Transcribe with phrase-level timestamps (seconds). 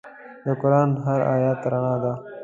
[0.45, 2.13] د قرآن هر آیت رڼا ده.